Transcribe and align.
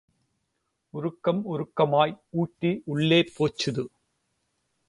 உருக்கம் 0.93 1.41
உருக்கமாய் 1.45 2.15
ஊட்டி 2.31 2.81
உள்ளே 2.85 3.21
போச்சுது. 3.37 3.85